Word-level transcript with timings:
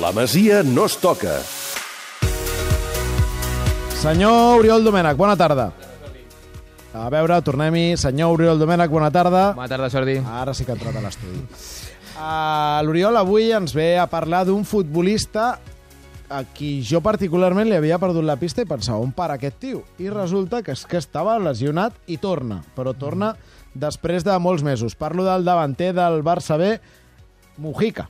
La 0.00 0.12
Masia 0.12 0.62
no 0.62 0.84
es 0.86 0.94
toca. 1.02 1.40
Senyor 3.98 4.60
Oriol 4.60 4.84
Domènech, 4.86 5.16
bona 5.18 5.34
tarda. 5.34 5.72
A 6.94 7.08
veure, 7.10 7.40
tornem-hi. 7.42 7.96
Senyor 7.98 8.36
Oriol 8.36 8.60
Domènech, 8.62 8.92
bona 8.92 9.08
tarda. 9.10 9.48
Bona 9.56 9.66
tarda, 9.66 9.88
Jordi. 9.90 10.20
Ara 10.22 10.54
sí 10.54 10.62
que 10.62 10.70
ha 10.70 10.76
entrat 10.78 11.00
a 11.00 11.02
l'estudi. 11.02 11.40
Uh, 12.14 12.78
L'Oriol 12.86 13.18
avui 13.18 13.50
ens 13.56 13.74
ve 13.74 13.96
a 13.98 14.06
parlar 14.06 14.44
d'un 14.46 14.62
futbolista 14.62 15.48
a 16.28 16.42
qui 16.54 16.76
jo 16.86 17.00
particularment 17.02 17.66
li 17.66 17.74
havia 17.78 17.98
perdut 17.98 18.26
la 18.26 18.36
pista 18.38 18.62
i 18.62 18.68
pensava, 18.70 19.00
on 19.02 19.10
para 19.16 19.34
aquest 19.34 19.58
tio? 19.64 19.82
I 19.98 20.12
resulta 20.14 20.60
que 20.62 20.76
és 20.78 20.84
que 20.86 21.00
estava 21.02 21.40
lesionat 21.42 21.96
i 22.06 22.20
torna, 22.22 22.60
però 22.76 22.94
torna 22.94 23.32
després 23.74 24.22
de 24.22 24.38
molts 24.38 24.62
mesos. 24.62 24.94
Parlo 24.94 25.26
del 25.26 25.42
davanter 25.48 25.90
del 25.98 26.22
Barça 26.22 26.54
B, 26.60 26.76
Mujica. 27.58 28.06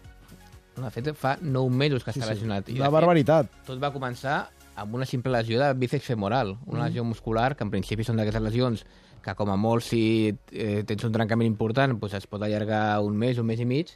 De 0.79 0.91
fet, 0.95 1.11
fa 1.19 1.37
9 1.41 1.75
mesos 1.75 2.05
que 2.05 2.13
està 2.15 2.25
sí. 2.25 2.31
lesionat. 2.31 2.69
I, 2.69 2.77
de 2.77 2.81
Una 2.81 2.89
fet, 2.89 2.97
barbaritat. 3.01 3.53
Tot 3.67 3.83
va 3.83 3.93
començar 3.95 4.39
amb 4.79 4.95
una 4.95 5.07
simple 5.11 5.33
lesió 5.35 5.59
de 5.59 5.73
bíceps 5.75 6.07
femoral, 6.07 6.57
una 6.67 6.87
lesió 6.87 7.03
muscular, 7.05 7.57
que 7.57 7.67
en 7.67 7.73
principi 7.73 8.07
són 8.07 8.21
d'aquestes 8.21 8.45
lesions 8.45 8.85
que 9.25 9.35
com 9.35 9.51
a 9.51 9.57
molt 9.59 9.85
si 9.85 10.31
eh, 10.53 10.85
tens 10.87 11.05
un 11.05 11.13
trencament 11.13 11.49
important 11.49 11.97
doncs 11.99 12.15
es 12.15 12.29
pot 12.31 12.43
allargar 12.47 13.01
un 13.05 13.19
mes, 13.19 13.41
un 13.43 13.49
mes 13.49 13.61
i 13.61 13.67
mig, 13.67 13.91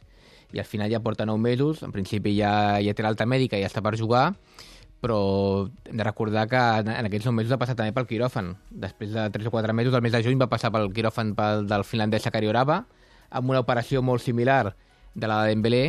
i 0.53 0.59
al 0.59 0.67
final 0.69 0.91
ja 0.91 1.01
porta 1.01 1.25
9 1.25 1.41
mesos, 1.41 1.81
en 1.83 1.91
principi 1.95 2.35
ja, 2.37 2.79
ja 2.83 2.93
té 2.93 3.05
l'alta 3.05 3.25
mèdica 3.25 3.57
i 3.57 3.63
ja 3.63 3.71
està 3.71 3.81
per 3.81 3.95
jugar, 3.97 4.33
però 5.03 5.17
hem 5.89 5.97
de 5.99 6.05
recordar 6.05 6.45
que 6.47 6.59
en 6.83 6.91
en 6.93 7.09
aquests 7.09 7.25
9 7.27 7.35
mesos 7.41 7.51
ha 7.51 7.59
passat 7.59 7.79
també 7.79 7.91
pel 7.95 8.07
quiròfan. 8.07 8.53
Després 8.69 9.11
de 9.11 9.25
3 9.31 9.49
o 9.49 9.51
4 9.51 9.73
mesos, 9.73 9.93
el 9.93 10.03
mes 10.05 10.13
de 10.13 10.23
juny 10.23 10.39
va 10.39 10.51
passar 10.51 10.71
pel 10.71 10.91
quiròfan 10.93 11.33
pel, 11.35 11.65
del 11.67 11.83
finlandès 11.83 12.23
Sakari 12.23 12.47
Orava, 12.47 12.85
amb 13.29 13.49
una 13.49 13.59
operació 13.59 14.01
molt 14.01 14.21
similar 14.21 14.75
de 15.15 15.27
la 15.27 15.43
de 15.43 15.49
Dembélé, 15.49 15.83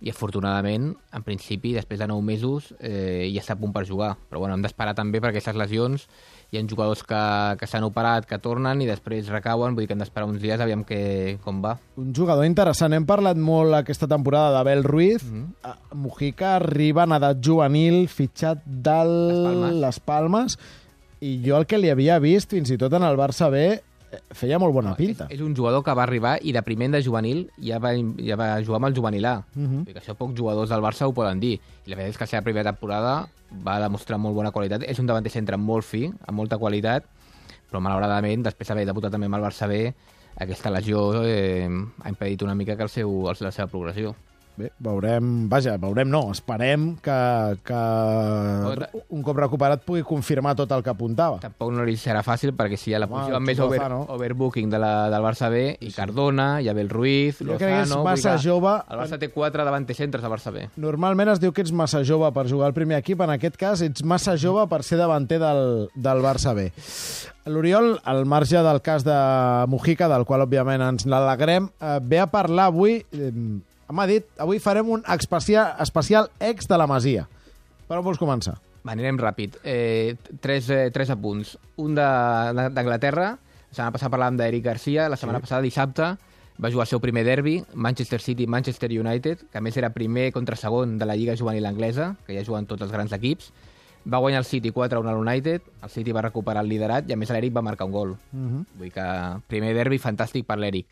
i 0.00 0.08
afortunadament, 0.08 0.94
en 1.12 1.24
principi, 1.26 1.74
després 1.76 2.00
de 2.00 2.06
9 2.08 2.24
mesos, 2.24 2.70
eh, 2.80 3.28
ja 3.34 3.42
està 3.42 3.52
a 3.52 3.60
punt 3.60 3.72
per 3.74 3.84
jugar. 3.84 4.14
Però 4.30 4.40
bueno, 4.40 4.54
hem 4.56 4.62
d'esperar 4.64 4.94
també 4.96 5.20
per 5.20 5.28
aquestes 5.30 5.56
lesions. 5.60 6.06
Hi 6.50 6.58
ha 6.58 6.62
jugadors 6.66 7.02
que, 7.06 7.20
que 7.60 7.68
s'han 7.68 7.84
operat, 7.84 8.24
que 8.26 8.40
tornen 8.40 8.80
i 8.80 8.88
després 8.88 9.28
recauen, 9.28 9.76
vull 9.76 9.84
dir 9.84 9.90
que 9.90 9.94
hem 9.98 10.02
d'esperar 10.02 10.26
uns 10.30 10.40
dies, 10.40 10.60
aviam 10.60 10.86
que, 10.88 11.36
com 11.44 11.60
va. 11.62 11.76
Un 12.00 12.14
jugador 12.16 12.48
interessant. 12.48 12.96
Hem 12.96 13.04
parlat 13.06 13.36
molt 13.36 13.76
aquesta 13.76 14.08
temporada 14.08 14.56
d'Abel 14.56 14.84
Ruiz. 14.88 15.22
Mm 15.24 15.44
-hmm. 15.62 15.76
Mujica 16.00 16.56
arriba 16.56 17.04
en 17.04 17.12
edat 17.12 17.44
juvenil, 17.44 18.08
fitxat 18.08 18.64
dalt 18.64 19.10
Les 19.10 19.44
Palmes. 19.44 19.74
les 19.74 20.00
Palmes, 20.00 20.58
i 21.20 21.42
jo 21.44 21.58
el 21.58 21.66
que 21.66 21.78
li 21.78 21.90
havia 21.90 22.18
vist, 22.18 22.50
fins 22.50 22.70
i 22.70 22.78
tot 22.78 22.92
en 22.92 23.02
el 23.02 23.16
Barça 23.16 23.50
B, 23.50 23.82
feia 24.34 24.58
molt 24.58 24.74
bona 24.74 24.94
pinta. 24.96 25.26
És, 25.30 25.38
és 25.38 25.40
un 25.44 25.54
jugador 25.56 25.82
que 25.84 25.94
va 25.94 26.02
arribar 26.02 26.38
i 26.42 26.52
de 26.52 26.62
primer 26.62 26.90
de 26.90 27.02
juvenil 27.02 27.50
ja 27.62 27.78
va, 27.78 27.92
ja 27.94 28.36
va 28.36 28.48
jugar 28.62 28.76
amb 28.80 28.86
el 28.90 28.94
juvenil 28.96 29.24
A. 29.26 29.36
Uh 29.54 29.60
Mhm. 29.60 29.80
-huh. 29.84 29.92
que 29.92 30.00
això 30.00 30.14
pocs 30.14 30.34
jugadors 30.38 30.70
del 30.70 30.80
Barça 30.80 31.06
ho 31.06 31.12
poden 31.12 31.40
dir. 31.40 31.60
I 31.86 31.90
la 31.90 31.96
veritat 31.96 32.10
és 32.10 32.18
que 32.18 32.24
la 32.24 32.26
seva 32.26 32.42
primera 32.42 32.72
temporada 32.72 33.28
va 33.66 33.80
demostrar 33.80 34.18
molt 34.18 34.34
bona 34.34 34.50
qualitat. 34.50 34.82
És 34.82 34.98
un 34.98 35.06
davanter 35.06 35.30
centre 35.32 35.56
molt 35.56 35.84
fi, 35.84 36.06
amb 36.26 36.36
molta 36.36 36.58
qualitat, 36.58 37.04
però 37.70 37.80
malauradament, 37.80 38.42
després 38.42 38.68
d'haver 38.68 38.86
debutat 38.86 39.10
també 39.12 39.26
amb 39.26 39.34
el 39.36 39.42
Barça 39.42 39.66
B, 39.68 39.94
aquesta 40.36 40.70
lesió 40.70 41.24
eh, 41.24 41.68
ha 42.02 42.08
impedit 42.08 42.42
una 42.42 42.54
mica 42.54 42.76
que 42.76 42.82
el 42.82 42.88
seu, 42.88 43.22
la 43.40 43.50
seva 43.52 43.66
progressió. 43.68 44.14
Bé, 44.60 44.68
veurem... 44.84 45.48
Vaja, 45.48 45.78
veurem 45.80 46.10
no, 46.12 46.26
esperem 46.34 46.90
que, 47.00 47.16
que 47.64 47.80
un 49.08 49.22
cop 49.24 49.38
recuperat 49.38 49.84
pugui 49.86 50.02
confirmar 50.04 50.52
tot 50.58 50.72
el 50.76 50.82
que 50.84 50.92
apuntava. 50.92 51.38
Tampoc 51.40 51.72
no 51.72 51.86
li 51.86 51.96
serà 52.00 52.20
fàcil 52.26 52.52
perquè 52.58 52.76
si 52.76 52.90
hi 52.90 52.96
ha 52.98 53.00
la 53.00 53.08
posició 53.08 53.38
amb 53.38 53.48
més 53.48 53.62
over, 53.64 53.78
Lozano. 53.80 54.02
overbooking 54.16 54.68
de 54.72 54.80
la, 54.82 54.92
del 55.12 55.24
Barça 55.24 55.48
B, 55.52 55.62
i 55.80 55.92
Cardona, 55.96 56.50
i 56.60 56.68
Abel 56.68 56.92
Ruiz, 56.92 57.40
Jo 57.40 57.56
crec 57.56 57.64
que 57.64 57.70
és 57.80 57.88
Lozano... 57.88 58.04
massa 58.04 58.36
que 58.36 58.44
jove. 58.44 58.74
El 58.90 59.00
Barça 59.00 59.20
té 59.22 59.30
quatre 59.32 59.64
davanter 59.64 59.96
centres 59.96 60.26
al 60.26 60.34
Barça 60.34 60.52
B. 60.52 60.66
Normalment 60.82 61.32
es 61.32 61.40
diu 61.40 61.54
que 61.56 61.64
ets 61.64 61.72
massa 61.72 62.04
jove 62.04 62.28
per 62.36 62.46
jugar 62.50 62.68
al 62.68 62.76
primer 62.76 63.00
equip, 63.00 63.24
en 63.24 63.32
aquest 63.38 63.56
cas 63.60 63.80
ets 63.86 64.04
massa 64.04 64.36
jove 64.40 64.66
per 64.68 64.82
ser 64.84 65.00
davanter 65.00 65.40
del, 65.40 65.64
del 65.96 66.24
Barça 66.24 66.52
B. 66.58 66.68
L'Oriol, 67.50 67.94
al 68.04 68.26
marge 68.28 68.60
del 68.62 68.82
cas 68.84 69.02
de 69.06 69.16
Mujica, 69.72 70.10
del 70.12 70.26
qual 70.28 70.44
òbviament 70.44 70.84
ens 70.84 71.06
n'alegrem, 71.08 71.70
eh, 71.80 71.96
ve 72.04 72.20
a 72.20 72.28
parlar 72.30 72.68
avui, 72.68 73.00
eh, 73.16 73.32
m'ha 73.92 74.06
dit, 74.06 74.26
avui 74.38 74.60
farem 74.62 74.88
un 74.88 75.04
especial, 75.10 75.74
especial 75.82 76.30
ex 76.38 76.68
de 76.70 76.78
la 76.78 76.86
Masia. 76.86 77.26
Per 77.88 77.98
on 77.98 78.04
vols 78.06 78.20
començar? 78.20 78.56
Va, 78.84 78.94
anirem 78.94 79.18
ràpid. 79.20 79.58
Eh, 79.64 80.16
tres, 80.40 80.70
eh, 80.70 80.90
tres 80.94 81.10
apunts. 81.10 81.56
Un 81.76 81.94
d'Anglaterra. 81.98 83.32
La 83.70 83.74
setmana 83.74 83.94
passada 83.94 84.12
parlàvem 84.14 84.38
d'Eric 84.38 84.64
Garcia. 84.64 85.08
La 85.08 85.18
setmana 85.18 85.40
sí. 85.40 85.48
passada, 85.48 85.62
dissabte, 85.62 86.06
va 86.60 86.70
jugar 86.70 86.84
el 86.84 86.90
seu 86.90 87.00
primer 87.00 87.24
derbi, 87.24 87.62
Manchester 87.74 88.20
City-Manchester 88.20 88.90
United, 88.92 89.44
que 89.50 89.58
a 89.58 89.62
més 89.64 89.76
era 89.80 89.92
primer 89.94 90.30
contra 90.32 90.58
segon 90.60 90.98
de 90.98 91.06
la 91.08 91.16
Lliga 91.16 91.36
Juvenil 91.36 91.66
Anglesa, 91.66 92.14
que 92.26 92.36
ja 92.36 92.44
juguen 92.44 92.68
tots 92.68 92.84
els 92.84 92.92
grans 92.92 93.12
equips. 93.16 93.50
Va 94.04 94.20
guanyar 94.20 94.40
el 94.40 94.48
City 94.48 94.72
4-1 94.72 95.08
al 95.08 95.20
United, 95.20 95.62
el 95.82 95.90
City 95.92 96.12
va 96.12 96.24
recuperar 96.24 96.64
el 96.64 96.70
liderat 96.72 97.08
i 97.08 97.14
a 97.14 97.18
més 97.20 97.32
l'Eric 97.32 97.54
va 97.56 97.64
marcar 97.64 97.86
un 97.88 97.92
gol. 97.92 98.10
Uh 98.32 98.38
-huh. 98.38 98.64
Vull 98.74 98.88
dir 98.88 98.92
que 98.92 99.06
primer 99.46 99.74
derbi 99.74 99.98
fantàstic 99.98 100.44
per 100.44 100.58
l'Eric. 100.58 100.86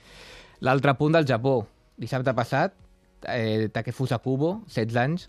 L'altre 0.61 0.95
punt 0.95 1.13
del 1.13 1.27
Japó. 1.27 1.67
Dissabte 1.97 2.33
passat, 2.35 2.73
eh, 3.27 3.69
Takefusa 3.73 4.19
Kubo, 4.19 4.63
16 4.69 4.97
anys, 4.97 5.29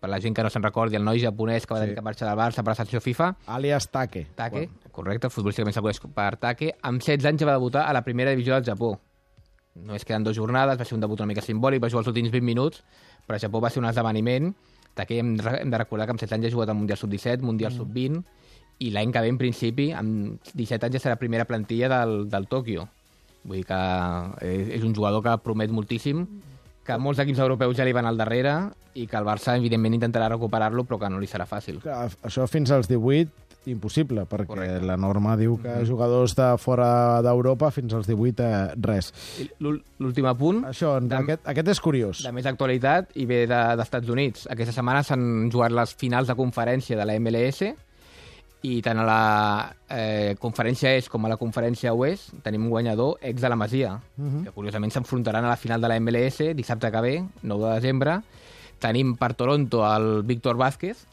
per 0.00 0.08
la 0.10 0.20
gent 0.20 0.34
que 0.34 0.42
no 0.42 0.50
se'n 0.50 0.62
recordi, 0.62 0.96
el 0.96 1.04
noi 1.04 1.20
japonès 1.20 1.66
que 1.66 1.74
va 1.74 1.80
tenir 1.80 1.94
que 1.96 2.02
marxar 2.06 2.28
del 2.28 2.38
Barça 2.38 2.62
per 2.64 2.72
la 2.72 2.78
sanció 2.78 3.00
FIFA, 3.00 3.32
Alias 3.46 3.90
Take. 3.90 4.26
Take, 4.36 4.68
correcte, 4.92 5.26
el 5.26 5.30
futbolista 5.34 5.62
que 5.62 5.66
més 5.70 5.76
el 5.76 5.82
coneix 5.82 6.00
per 6.14 6.36
Take, 6.38 6.72
amb 6.82 7.02
16 7.02 7.26
anys 7.32 7.40
ja 7.44 7.46
va 7.50 7.58
debutar 7.58 7.84
a 7.88 7.92
la 7.92 8.02
primera 8.06 8.30
divisió 8.30 8.54
del 8.54 8.64
Japó. 8.64 8.94
Només 9.78 10.04
queden 10.04 10.24
dues 10.24 10.36
jornades, 10.36 10.78
va 10.80 10.84
ser 10.84 10.96
un 10.96 11.00
debut 11.04 11.20
una 11.20 11.28
mica 11.30 11.42
simbòlic, 11.44 11.82
va 11.82 11.90
jugar 11.90 12.00
els 12.02 12.08
últims 12.10 12.32
20 12.32 12.44
minuts, 12.44 12.82
però 13.26 13.36
a 13.36 13.42
Japó 13.44 13.60
va 13.60 13.70
ser 13.70 13.78
un 13.82 13.86
esdeveniment. 13.90 14.54
Take 14.94 15.18
hem, 15.20 15.36
de- 15.36 15.60
hem 15.60 15.70
de 15.70 15.78
recordar 15.78 16.06
que 16.06 16.16
amb 16.16 16.20
16 16.20 16.32
anys 16.34 16.48
ja 16.48 16.48
ha 16.48 16.56
jugat 16.56 16.68
al 16.72 16.74
Mundial 16.80 16.98
Sub-17, 16.98 17.42
Mundial 17.46 17.70
Sub-20, 17.72 18.24
i 18.80 18.90
l'any 18.90 19.12
que 19.12 19.20
ve, 19.20 19.28
en 19.28 19.38
principi, 19.38 19.92
amb 19.92 20.40
17 20.54 20.86
anys 20.86 20.94
ja 20.98 21.00
serà 21.04 21.16
primera 21.18 21.44
plantilla 21.44 21.88
del, 21.92 22.28
del 22.30 22.46
Tòquio. 22.50 22.88
Vull 23.44 23.60
dir 23.60 23.64
que 23.66 23.78
eh, 24.42 24.74
és 24.78 24.82
un 24.82 24.94
jugador 24.94 25.22
que 25.22 25.36
promet 25.44 25.70
moltíssim, 25.70 26.24
que 26.88 26.96
molts 26.98 27.20
equips 27.20 27.42
europeus 27.44 27.76
ja 27.76 27.84
li 27.84 27.92
van 27.92 28.06
al 28.08 28.16
darrere 28.16 28.54
i 28.96 29.04
que 29.06 29.18
el 29.20 29.26
Barça, 29.28 29.54
evidentment, 29.60 29.94
intentarà 29.98 30.30
recuperar-lo, 30.32 30.86
però 30.88 30.96
que 31.02 31.10
no 31.12 31.20
li 31.20 31.28
serà 31.28 31.44
fàcil. 31.46 31.82
Clar, 31.84 32.08
Això 32.24 32.46
fins 32.48 32.72
als 32.72 32.88
18 32.88 33.28
impossible, 33.68 34.22
perquè 34.24 34.46
Correcte. 34.48 34.86
la 34.88 34.96
norma 34.96 35.34
diu 35.36 35.58
que 35.60 35.84
jugadors 35.84 36.32
de 36.38 36.46
fora 36.56 37.20
d'Europa 37.20 37.68
fins 37.74 37.92
als 37.92 38.06
18 38.08 38.40
eh, 38.46 38.72
res. 38.80 39.10
L'últim 39.60 40.24
apunt, 40.30 40.62
Això, 40.64 40.94
De- 41.04 41.14
aquest, 41.18 41.44
aquest 41.52 41.68
és 41.74 41.80
curiós. 41.84 42.22
de 42.24 42.32
més 42.32 42.46
actualitat, 42.48 43.10
i 43.20 43.26
ve 43.26 43.42
de- 43.46 43.76
d'Estats 43.76 44.08
Units. 44.08 44.46
Aquesta 44.50 44.72
setmana 44.72 45.02
s'han 45.04 45.50
jugat 45.52 45.72
les 45.76 45.92
finals 45.94 46.28
de 46.28 46.34
conferència 46.38 46.96
de 46.96 47.04
la 47.04 47.18
MLS 47.20 47.74
i 48.62 48.80
tant 48.82 48.98
a 48.98 49.04
la 49.06 49.76
eh, 49.88 50.34
conferència 50.40 50.90
est 50.98 51.08
com 51.08 51.24
a 51.24 51.28
la 51.30 51.36
conferència 51.38 51.92
oest 51.94 52.32
tenim 52.42 52.64
un 52.66 52.72
guanyador 52.72 53.18
ex 53.22 53.40
de 53.40 53.48
la 53.48 53.56
Masia, 53.56 53.92
uh 53.94 54.24
-huh. 54.24 54.44
que 54.44 54.50
curiosament 54.50 54.92
s'enfrontaran 54.92 55.44
a 55.44 55.48
la 55.48 55.56
final 55.56 55.80
de 55.80 55.88
la 55.88 56.00
MLS 56.00 56.54
dissabte 56.54 56.90
que 56.90 57.00
ve, 57.00 57.24
9 57.42 57.68
de 57.68 57.74
desembre. 57.74 58.20
Tenim 58.78 59.16
per 59.16 59.34
Toronto 59.34 59.84
el 59.96 60.22
Víctor 60.22 60.56
Vázquez, 60.56 61.06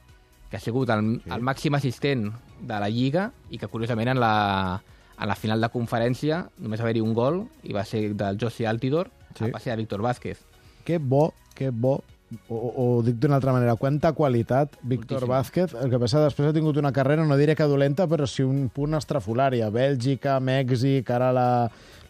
que 0.50 0.58
ha 0.58 0.60
sigut 0.60 0.90
el, 0.90 1.22
sí. 1.24 1.30
el 1.30 1.42
màxim 1.42 1.76
assistent 1.76 2.32
de 2.62 2.80
la 2.80 2.90
Lliga 2.90 3.32
i 3.50 3.58
que 3.58 3.68
curiosament 3.68 4.10
en 4.10 4.20
la, 4.20 4.82
en 5.20 5.28
la 5.28 5.36
final 5.36 5.62
de 5.62 5.70
conferència 5.70 6.50
només 6.58 6.80
va 6.80 6.84
haver-hi 6.84 7.02
un 7.02 7.14
gol 7.14 7.48
i 7.64 7.74
va 7.74 7.84
ser 7.84 8.16
del 8.16 8.38
Josi 8.40 8.66
Altidor, 8.66 9.10
Sí. 9.36 9.52
va 9.52 9.60
ser 9.60 9.72
de 9.72 9.78
Víctor 9.78 10.02
Vázquez. 10.02 10.40
Que 10.86 10.98
bo, 10.98 11.34
que 11.54 11.70
bo, 11.72 12.04
o, 12.50 12.56
o, 12.58 12.86
dic 13.06 13.16
d'una 13.22 13.36
altra 13.38 13.54
manera, 13.54 13.76
quanta 13.76 14.12
qualitat 14.14 14.76
Víctor 14.82 15.26
Moltíssim. 15.28 15.30
Vázquez, 15.30 15.74
el 15.84 15.90
que 15.94 16.00
passa 16.02 16.24
després 16.24 16.50
ha 16.50 16.54
tingut 16.54 16.78
una 16.82 16.92
carrera, 16.92 17.24
no 17.26 17.38
diré 17.38 17.56
que 17.56 17.64
dolenta, 17.70 18.08
però 18.08 18.26
sí 18.28 18.44
un 18.44 18.70
punt 18.74 18.96
estrafolari 18.98 19.62
a 19.62 19.70
Bèlgica, 19.70 20.40
Mèxic, 20.40 21.10
ara 21.12 21.32
la, 21.34 21.48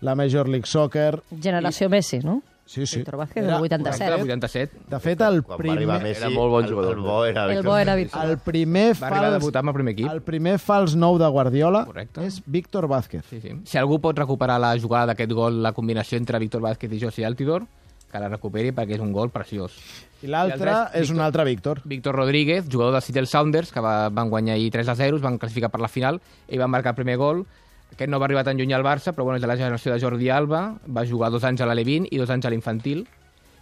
la 0.02 0.16
Major 0.16 0.48
League 0.50 0.68
Soccer... 0.68 1.22
Generació 1.42 1.90
Messi, 1.90 2.20
no? 2.24 2.42
Sí, 2.66 2.88
sí. 2.88 2.98
Víctor 3.04 3.18
Vázquez, 3.18 3.44
del 3.44 3.52
Era- 3.54 3.62
87. 3.62 4.12
Del 4.12 4.22
87. 4.24 4.80
De 4.90 5.00
fet, 5.00 5.22
el 5.22 5.44
Quan 5.44 5.54
va 5.54 5.62
primer, 5.62 6.00
Messi, 6.02 6.22
Era 6.24 6.32
molt 6.34 6.50
bon 6.50 6.66
jugador. 6.68 6.96
El, 6.98 7.04
bo 7.04 7.20
era 7.26 7.44
El 7.54 7.62
bo 7.62 7.78
era. 7.78 7.94
Víctor. 7.94 8.26
el 8.26 8.40
primer 8.40 8.96
Va 8.96 9.06
arribar 9.12 9.26
a 9.26 9.30
fals, 9.30 9.40
debutar 9.44 9.60
amb 9.62 9.70
el 9.70 9.76
primer 9.76 9.94
equip. 9.94 10.08
el 10.12 10.22
primer 10.26 10.58
fals 10.58 10.96
nou 10.98 11.20
de 11.22 11.28
Guardiola 11.30 11.84
Correcte. 11.86 12.26
és 12.26 12.42
Víctor 12.48 12.88
Vázquez. 12.88 13.22
Sí, 13.30 13.40
sí. 13.42 13.52
Si 13.66 13.78
algú 13.78 14.00
pot 14.02 14.18
recuperar 14.18 14.58
la 14.60 14.74
jugada 14.82 15.12
d'aquest 15.14 15.32
gol, 15.38 15.62
la 15.62 15.74
combinació 15.74 16.18
entre 16.18 16.40
Víctor 16.40 16.62
Vázquez 16.66 16.92
i 16.98 17.00
Josi 17.04 17.24
Altidor, 17.24 17.68
que 18.16 18.24
la 18.24 18.32
recuperi 18.32 18.72
perquè 18.76 18.96
és 18.96 19.04
un 19.04 19.12
gol 19.16 19.34
preciós. 19.34 19.76
I 20.24 20.32
l'altre 20.32 20.72
rest, 20.72 20.96
és 21.02 21.12
un 21.12 21.20
altre 21.22 21.44
Víctor. 21.46 21.84
Víctor 21.84 22.16
Rodríguez, 22.16 22.70
jugador 22.72 22.96
del 22.96 23.04
Seattle 23.04 23.28
Sounders, 23.30 23.74
que 23.76 23.84
va, 23.84 24.08
van 24.10 24.32
guanyar 24.32 24.56
ahir 24.56 24.72
3 24.74 24.90
a 24.90 24.96
0, 24.96 25.20
es 25.20 25.26
van 25.26 25.38
classificar 25.42 25.70
per 25.74 25.84
la 25.84 25.92
final, 25.92 26.22
ell 26.48 26.64
va 26.64 26.72
marcar 26.72 26.96
el 26.96 27.02
primer 27.02 27.20
gol, 27.22 27.44
aquest 27.92 28.12
no 28.12 28.20
va 28.20 28.28
arribar 28.28 28.44
tan 28.48 28.58
lluny 28.58 28.74
al 28.76 28.84
Barça, 28.84 29.14
però 29.16 29.28
bueno, 29.28 29.38
és 29.40 29.44
de 29.44 29.50
la 29.52 29.58
generació 29.60 29.94
de 29.94 30.00
Jordi 30.02 30.32
Alba, 30.34 30.64
va 30.88 31.06
jugar 31.08 31.30
dos 31.32 31.44
anys 31.48 31.62
a 31.62 31.68
l'Alevín 31.70 32.08
i 32.10 32.20
dos 32.20 32.32
anys 32.34 32.48
a 32.48 32.52
l'infantil. 32.52 33.06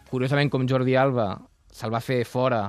Curiosament, 0.09 0.49
com 0.53 0.65
Jordi 0.69 0.95
Alba 0.97 1.33
se'l 1.73 1.93
va 1.93 2.01
fer 2.05 2.19
fora 2.29 2.67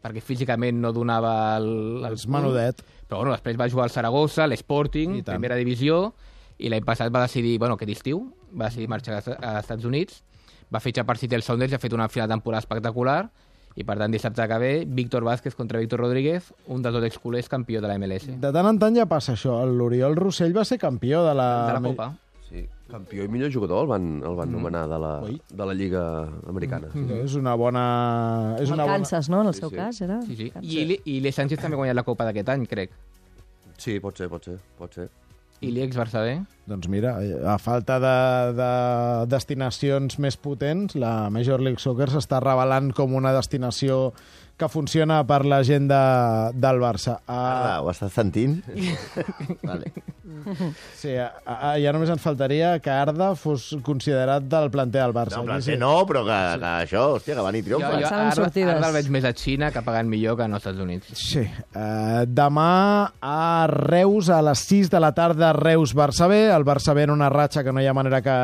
perquè 0.00 0.22
físicament 0.24 0.78
no 0.80 0.92
donava 0.96 1.32
el, 1.58 1.66
el 2.00 2.06
Els 2.10 2.26
menudet. 2.32 2.80
Però 3.06 3.20
bueno, 3.20 3.36
després 3.36 3.58
va 3.60 3.68
jugar 3.70 3.86
al 3.86 3.92
Saragossa, 3.94 4.48
l'Sporting, 4.50 5.20
primera 5.24 5.56
divisió, 5.56 6.10
i 6.58 6.72
l'any 6.72 6.84
passat 6.84 7.12
va 7.12 7.22
decidir, 7.26 7.58
bueno, 7.62 7.76
aquest 7.76 7.92
estiu, 7.98 8.24
va 8.52 8.70
decidir 8.70 8.88
marxar 8.90 9.20
a 9.20 9.36
a 9.36 9.58
Estats 9.60 9.84
Units, 9.84 10.22
va 10.74 10.80
fitxar 10.80 11.04
per 11.06 11.16
Seattle 11.18 11.42
Sounders 11.42 11.72
i 11.72 11.76
ha 11.76 11.82
fet 11.82 11.92
una 11.94 12.08
final 12.08 12.28
de 12.28 12.34
temporada 12.34 12.64
espectacular, 12.64 13.30
I 13.76 13.84
per 13.84 13.98
tant, 14.00 14.08
dissabte 14.10 14.40
que 14.48 14.56
ve, 14.58 14.84
Víctor 14.88 15.22
Vázquez 15.22 15.54
contra 15.54 15.78
Víctor 15.78 16.00
Rodríguez, 16.00 16.46
un 16.72 16.80
dels 16.80 16.94
dos 16.94 17.04
exculers 17.04 17.46
campió 17.52 17.82
de 17.82 17.88
la 17.90 17.98
MLS. 17.98 18.24
De 18.40 18.50
tant 18.50 18.64
en 18.70 18.78
tant 18.80 18.94
ja 18.96 19.04
passa 19.04 19.34
això. 19.34 19.58
L'Oriol 19.68 20.16
Rossell 20.16 20.54
va 20.56 20.64
ser 20.64 20.78
campió 20.80 21.20
de 21.26 21.34
la... 21.36 21.48
De 21.68 21.74
la 21.74 21.82
Copa. 21.84 22.06
Sí, 22.48 22.62
campió 22.88 23.26
i 23.26 23.28
millor 23.28 23.52
jugador 23.52 23.82
el 23.84 23.90
van, 23.90 24.06
el 24.24 24.34
van 24.38 24.50
nomenar 24.50 24.86
de 24.88 24.98
la, 25.02 25.10
de 25.28 25.66
la 25.68 25.74
Lliga 25.76 26.04
Americana. 26.48 26.88
Sí. 26.94 27.04
És 27.18 27.34
una 27.36 27.52
bona... 27.54 27.84
És 28.58 28.70
una 28.72 28.84
el 28.86 28.88
bona... 28.88 28.96
Kansas, 28.96 29.28
no? 29.28 29.42
En 29.42 29.48
el 29.52 29.54
Sí, 29.54 29.60
seu 29.60 29.68
sí. 29.68 29.76
cas, 29.76 30.00
era? 30.00 30.22
Sí, 30.22 30.36
sí. 30.40 30.48
Kansas. 30.56 30.72
I, 30.72 30.96
i 31.04 31.16
Ili 31.18 31.32
Sánchez 31.36 31.60
també 31.60 31.76
ha 31.76 31.82
guanyat 31.84 32.00
la 32.00 32.06
Copa 32.08 32.24
d'aquest 32.30 32.48
any, 32.56 32.64
crec. 32.64 32.96
sí, 33.76 33.98
pot 34.00 34.16
ser, 34.16 34.30
pot 34.32 34.42
ser, 34.48 34.56
pot 34.78 34.94
ser. 34.96 35.10
I 35.64 35.72
l'Iex 35.72 35.96
Barça 35.96 36.22
B. 36.24 36.36
Doncs 36.66 36.88
mira, 36.90 37.14
a 37.46 37.56
falta 37.62 37.96
de, 38.02 38.16
de 38.58 38.70
destinacions 39.30 40.18
més 40.22 40.36
potents, 40.36 40.96
la 40.98 41.30
Major 41.32 41.62
League 41.62 41.80
Soccer 41.80 42.10
s'està 42.12 42.40
revelant 42.42 42.90
com 42.96 43.14
una 43.16 43.32
destinació 43.36 44.10
que 44.56 44.68
funciona 44.72 45.18
per 45.28 45.42
la 45.44 45.58
gent 45.68 45.84
de, 45.90 46.02
del 46.56 46.78
Barça. 46.80 47.18
Arda, 47.28 47.74
Uh, 47.76 47.84
ho 47.84 47.90
estàs 47.92 48.14
sentint? 48.16 48.54
vale. 49.68 49.90
sí, 50.96 51.12
a, 51.20 51.28
a, 51.44 51.72
ja 51.80 51.92
només 51.94 52.08
ens 52.12 52.22
faltaria 52.22 52.70
que 52.82 52.90
Arda 52.92 53.32
fos 53.38 53.68
considerat 53.84 54.46
del 54.48 54.70
planter 54.72 55.02
del 55.02 55.12
Barça. 55.16 55.36
No, 55.38 55.44
en 55.44 55.50
Aquí 55.50 55.50
plan, 55.50 55.62
sí. 55.66 55.76
no, 55.80 55.90
però 56.08 56.22
que, 56.26 56.38
que 56.62 56.70
això, 56.86 57.02
hòstia, 57.16 57.36
que 57.36 57.44
van 57.44 57.58
i 57.58 57.62
Jo, 57.62 57.66
triomfa. 57.68 57.90
jo 58.00 58.08
ara, 58.08 58.30
sortides. 58.38 58.72
ara 58.78 58.88
el 58.90 58.96
veig 58.96 59.10
més 59.12 59.26
a 59.28 59.32
Xina, 59.36 59.70
que 59.74 59.82
pagant 59.86 60.08
millor 60.10 60.38
que 60.38 60.46
als 60.48 60.56
Estats 60.60 60.80
Units. 60.82 61.10
Sí. 61.20 61.42
Uh, 61.76 62.24
demà 62.26 62.68
a 63.20 63.66
Reus, 63.72 64.30
a 64.32 64.40
les 64.46 64.62
6 64.70 64.90
de 64.92 65.00
la 65.02 65.12
tarda, 65.16 65.52
Reus-Barça 65.56 66.28
B. 66.32 66.46
El 66.56 66.64
Barça 66.68 66.94
B 66.96 67.04
en 67.04 67.12
una 67.14 67.28
ratxa 67.32 67.64
que 67.66 67.72
no 67.76 67.82
hi 67.84 67.90
ha 67.90 67.94
manera 67.96 68.22
que 68.24 68.36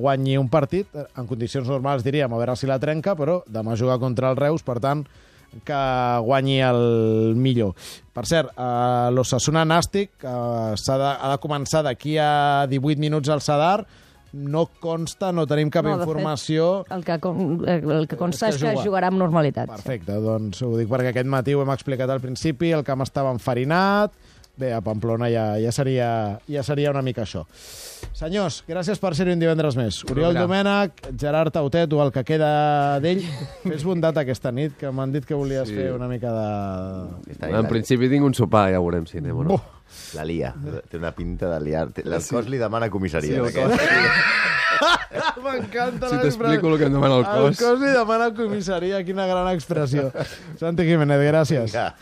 guanyi 0.00 0.38
un 0.40 0.48
partit. 0.48 0.88
En 1.16 1.28
condicions 1.28 1.68
normals 1.68 2.04
diríem, 2.06 2.32
a 2.32 2.40
veure 2.40 2.56
si 2.56 2.70
la 2.70 2.80
trenca, 2.82 3.16
però 3.18 3.42
demà 3.46 3.76
juga 3.76 3.98
contra 4.00 4.30
el 4.32 4.40
Reus, 4.40 4.64
per 4.64 4.78
tant, 4.80 5.04
que 5.64 5.80
guanyi 6.24 6.60
el 6.64 7.34
millor. 7.36 7.74
Per 8.12 8.24
cert, 8.28 8.52
uh, 8.56 9.10
l'Ossassuna 9.12 9.64
Nàstic 9.68 10.24
uh, 10.24 10.72
ha, 10.76 10.96
de, 11.00 11.10
ha 11.12 11.30
de 11.34 11.40
començar 11.42 11.82
d'aquí 11.86 12.16
a 12.20 12.66
18 12.70 13.00
minuts 13.00 13.28
al 13.32 13.40
Sadar. 13.44 13.84
No 14.32 14.62
consta, 14.80 15.28
no 15.36 15.44
tenim 15.44 15.68
cap 15.68 15.84
No, 15.84 15.90
de 15.92 15.98
fet, 16.00 16.08
informació... 16.08 16.68
El 16.88 17.02
que, 17.04 17.18
con- 17.20 17.60
el 17.68 18.06
que 18.08 18.16
consta 18.16 18.48
És 18.48 18.54
és 18.56 18.62
que 18.62 18.68
que 18.70 18.76
juga. 18.78 18.84
jugarà 18.86 19.10
amb 19.12 19.20
normalitat. 19.20 19.68
Perfecte, 19.68 20.16
doncs 20.24 20.62
ho 20.64 20.70
dic 20.78 20.88
perquè 20.88 21.10
aquest 21.12 21.28
matí 21.28 21.52
ho 21.52 21.60
hem 21.60 21.72
explicat 21.74 22.08
al 22.08 22.22
principi, 22.24 22.70
el 22.72 22.80
camp 22.86 23.04
estava 23.04 23.28
enfarinat, 23.36 24.16
bé, 24.62 24.70
a 24.72 24.80
Pamplona 24.84 25.28
ja, 25.32 25.44
ja, 25.60 25.72
seria, 25.74 26.08
ja 26.48 26.62
seria 26.62 26.92
una 26.94 27.02
mica 27.02 27.24
això. 27.26 27.42
Senyors, 28.18 28.62
gràcies 28.66 28.98
per 29.02 29.12
ser-hi 29.18 29.34
un 29.36 29.42
divendres 29.42 29.76
més. 29.78 30.00
Oriol 30.10 30.32
Mira. 30.34 30.46
Domènech, 30.46 31.02
Gerard 31.18 31.52
Tautet, 31.54 31.92
o 31.94 32.00
el 32.06 32.10
que 32.14 32.24
queda 32.26 32.98
d'ell, 33.04 33.22
fes 33.68 33.84
bondat 33.86 34.18
aquesta 34.22 34.50
nit, 34.54 34.74
que 34.80 34.90
m'han 34.94 35.12
dit 35.14 35.26
que 35.28 35.34
volies 35.38 35.68
Sí. 35.68 35.76
fer 35.78 35.92
una 35.94 36.08
mica 36.10 36.32
de... 36.34 36.48
Està 37.36 37.52
En 37.60 37.68
principi 37.70 38.08
tinc 38.10 38.24
un 38.26 38.34
sopar, 38.34 38.68
ja 38.74 38.80
veurem 38.82 39.06
si 39.06 39.18
anem 39.22 39.36
o 39.38 39.46
no. 39.46 39.56
Buh. 39.58 39.78
La 40.16 40.24
lia. 40.24 40.54
Té 40.88 40.96
una 40.96 41.10
pinta 41.12 41.50
de 41.52 41.58
liar. 41.60 41.90
El 42.00 42.14
cos 42.24 42.46
li 42.48 42.56
demana 42.56 42.86
Sí, 42.88 42.92
comissaria. 42.94 43.42
aquest. 43.44 43.82
M'encanta 45.42 46.08
Si 46.08 46.16
t'explico 46.22 46.70
el 46.72 46.78
que 46.80 46.86
em 46.88 46.94
demana 46.94 47.18
el 47.20 47.24
El 47.26 47.26
cos. 47.50 47.58
cos 47.60 47.80
li 47.80 47.90
demana 47.92 48.30
comissaria, 48.34 49.02
quina 49.04 49.26
gran 49.28 49.48
expressió. 49.52 50.08
Santi 50.58 50.86
Jiménez, 50.88 51.20
gràcies. 51.28 51.68
Vinga. 51.72 51.92